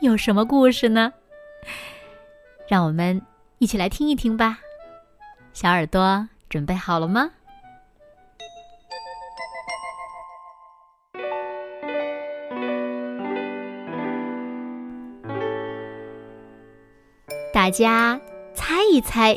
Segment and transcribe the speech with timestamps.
[0.00, 1.12] 有什么故事呢？
[2.68, 3.20] 让我们
[3.58, 4.60] 一起来听一听吧。
[5.52, 7.30] 小耳朵准备好了吗？
[17.52, 18.20] 大家
[18.54, 19.36] 猜一猜，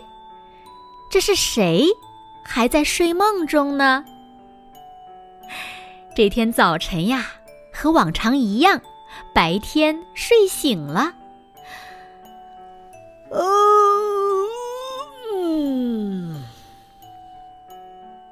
[1.12, 1.88] 这是谁
[2.46, 4.06] 还在睡梦中呢？
[6.16, 7.26] 这天早晨呀，
[7.74, 8.80] 和往常一样。
[9.34, 11.14] 白天睡醒了，
[15.34, 16.44] 嗯，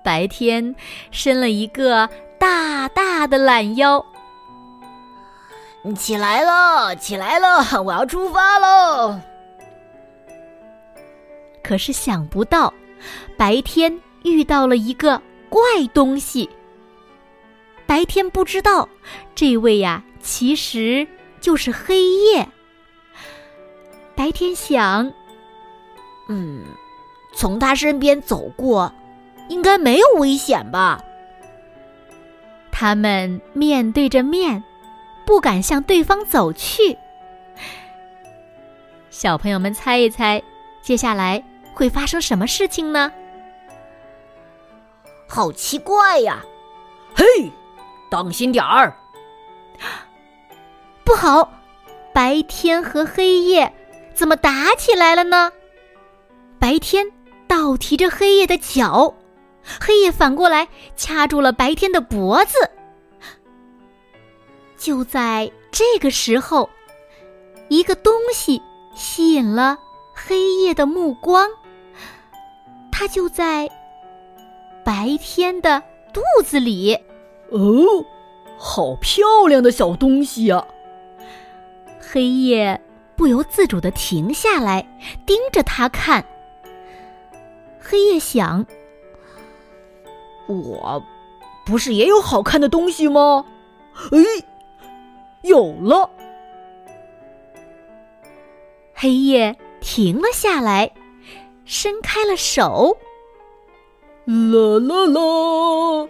[0.04, 0.76] 白天
[1.12, 4.06] 伸了一个大大的懒腰。
[5.96, 9.18] 起来了，起来了，我要出发喽！
[11.64, 12.74] 可是想不到，
[13.38, 15.62] 白天遇到了一个怪
[15.94, 16.50] 东西。
[17.90, 18.88] 白天不知道，
[19.34, 20.04] 这位呀。
[20.22, 21.08] 其实
[21.42, 22.48] 就是黑夜。
[24.16, 25.12] 白天想，
[26.28, 26.66] 嗯，
[27.34, 28.94] 从他身边走过，
[29.48, 31.04] 应该没有危险吧？
[32.70, 34.64] 他们面对着面，
[35.26, 36.96] 不敢向对方走去。
[39.10, 40.44] 小朋友们猜一猜，
[40.82, 43.12] 接下来会发生什么事情呢？
[45.28, 46.44] 好奇怪呀！
[47.16, 47.26] 嘿，
[48.10, 48.96] 当心点儿！
[51.04, 51.52] 不好，
[52.14, 53.72] 白天和黑夜
[54.14, 55.52] 怎么打起来了呢？
[56.60, 57.06] 白天
[57.48, 59.14] 倒提着黑夜的脚，
[59.80, 62.58] 黑夜反过来掐住了白天的脖子。
[64.78, 66.70] 就在这个时候，
[67.68, 68.62] 一个东西
[68.96, 69.78] 吸引了
[70.14, 71.50] 黑夜的目光，
[72.92, 73.70] 它就在
[74.84, 75.82] 白天的
[76.14, 76.98] 肚子里。
[77.52, 78.06] 哦，
[78.58, 80.66] 好漂亮的小东西呀！
[82.00, 82.82] 黑夜
[83.16, 84.88] 不由自主的停下来，
[85.26, 86.26] 盯着它看。
[87.80, 88.66] 黑夜想
[90.48, 91.04] ：“我
[91.66, 93.46] 不是也有好看的东西吗？”
[94.12, 94.20] 哎，
[95.42, 96.10] 有了！
[98.94, 100.92] 黑夜停了下来，
[101.66, 102.98] 伸开了手。
[104.26, 106.10] 啦啦啦！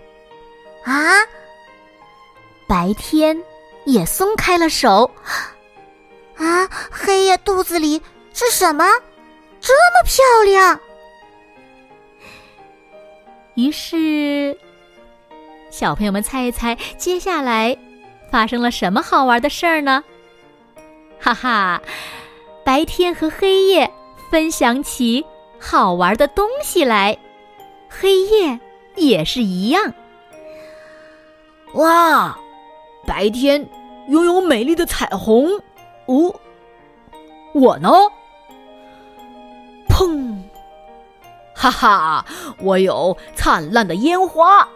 [0.83, 1.25] 啊！
[2.67, 3.41] 白天
[3.85, 5.09] 也松开了手。
[6.37, 6.69] 啊！
[6.89, 8.01] 黑夜肚子里
[8.33, 8.85] 是什么？
[9.59, 10.79] 这么漂亮！
[13.55, 14.57] 于是，
[15.69, 17.77] 小朋友们猜一猜，接下来
[18.31, 20.03] 发生了什么好玩的事儿呢？
[21.19, 21.81] 哈哈！
[22.63, 23.91] 白天和黑夜
[24.29, 25.25] 分享起
[25.59, 27.17] 好玩的东西来，
[27.89, 28.57] 黑夜
[28.95, 29.93] 也是一样。
[31.73, 32.37] 哇！
[33.05, 33.67] 白天
[34.07, 35.49] 拥有美丽的彩虹。
[36.07, 36.33] 哦，
[37.53, 37.89] 我呢？
[39.87, 40.35] 砰！
[41.55, 42.25] 哈哈，
[42.59, 44.59] 我有灿烂的烟花！
[44.59, 44.69] 哇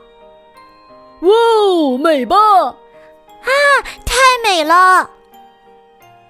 [1.22, 2.36] 哦，美吧？
[2.38, 3.50] 啊，
[4.06, 5.10] 太美了！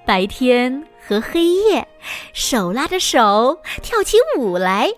[0.06, 1.88] 白天和黑夜
[2.34, 4.92] 手拉着手跳起舞来，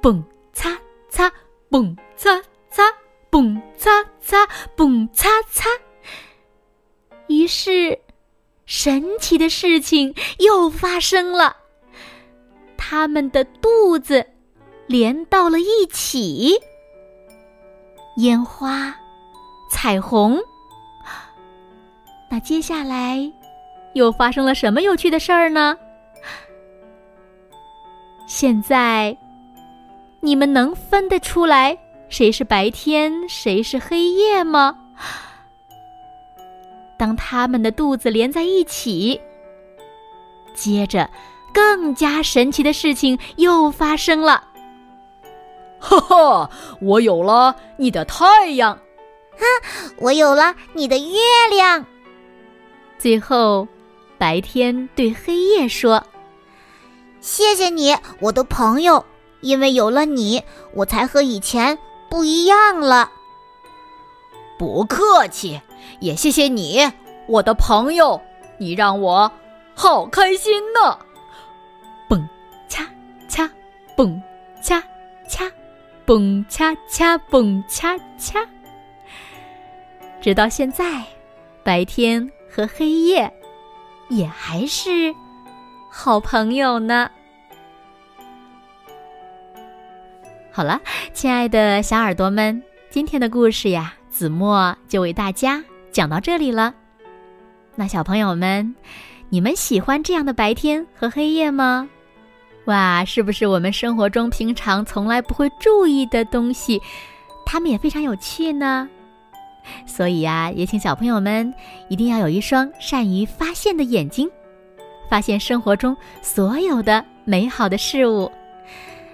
[0.00, 0.22] 蹦
[0.52, 0.78] 擦
[1.08, 1.32] 擦，
[1.70, 2.40] 蹦擦
[2.70, 2.82] 擦，
[3.32, 5.68] 蹦擦擦，蹦擦擦。
[7.26, 7.98] 于是。
[8.64, 11.56] 神奇的事情又发生了，
[12.78, 14.24] 他们的肚子
[14.86, 16.54] 连到了一起。
[18.16, 18.94] 烟花，
[19.70, 20.40] 彩虹。
[22.30, 23.30] 那接下来
[23.92, 25.76] 又发生了什么有趣的事儿呢？
[28.26, 29.14] 现在
[30.20, 31.76] 你们能分得出来
[32.12, 34.76] 谁是白天，谁是黑夜吗？
[36.98, 39.18] 当他们的肚子连在一起，
[40.54, 41.08] 接着，
[41.54, 44.44] 更加神奇的事情又发生了。
[45.78, 46.50] 哈哈，
[46.82, 48.74] 我有了你的太阳，
[49.30, 49.46] 哈，
[49.96, 51.16] 我有了你的月
[51.48, 51.82] 亮。
[52.98, 53.66] 最后，
[54.18, 56.04] 白天对黑夜说
[57.22, 59.02] ：“谢谢你，我的朋友，
[59.40, 60.42] 因为有了你，
[60.74, 61.76] 我才和以前
[62.12, 63.10] 不一样了。”
[64.58, 65.58] 不客气。
[65.98, 66.80] 也谢谢你，
[67.26, 68.20] 我的朋友，
[68.58, 69.30] 你让我
[69.74, 70.98] 好开心呢！
[72.08, 72.28] 蹦
[72.68, 72.88] 恰
[73.28, 73.48] 恰，
[73.96, 74.22] 蹦
[74.62, 74.82] 恰
[75.28, 75.50] 恰，
[76.04, 78.46] 蹦恰恰，蹦恰恰。
[80.20, 81.04] 直到现在，
[81.64, 83.32] 白天和黑夜
[84.08, 85.14] 也还是
[85.90, 87.10] 好朋友呢。
[90.54, 90.78] 好了，
[91.14, 96.74] 亲爱的小耳朵们，今天的故事呀，子墨就为大家讲到这里了。
[97.74, 98.74] 那小朋友们，
[99.30, 101.88] 你们喜欢这样的白天和黑夜吗？
[102.66, 106.78] 哇，是不是我们生活中平常从来不会注意的东西，
[107.46, 108.86] 它们也非常有趣呢？
[109.86, 111.54] 所以呀，也请小朋友们
[111.88, 114.30] 一定要有一双善于发现的眼睛，
[115.08, 118.30] 发现生活中所有的美好的事物。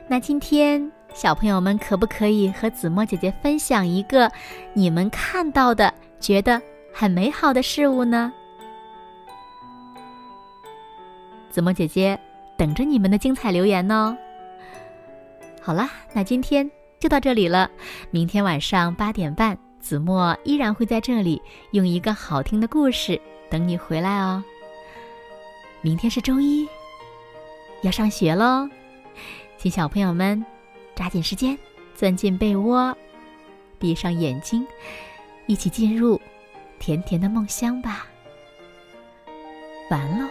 [0.09, 4.31] 那今天，小朋友们可不可以和子墨姐姐分享一个
[4.73, 6.63] 你们看到的、觉得
[6.95, 8.33] 很美好的事物呢？
[11.51, 12.17] 子墨姐姐
[12.57, 14.17] 等着你们的精彩留言哦。
[15.61, 16.71] 好啦，那今天
[17.01, 17.69] 就到这里了，
[18.13, 19.59] 明天晚上八点半。
[19.81, 21.43] 子墨依然会在这里
[21.73, 23.21] 用一个好听的故事
[23.51, 24.41] 等你回来哦。
[25.81, 26.69] 明天是周一，
[27.83, 28.69] 要上学喽，
[29.57, 30.47] 请小朋友们
[30.99, 31.57] 抓紧时间
[31.95, 32.99] 钻进被窝，
[33.79, 34.67] 闭上眼睛，
[35.47, 36.21] 一起进入
[36.81, 38.09] 甜甜的梦乡吧。
[39.93, 40.29] 完了。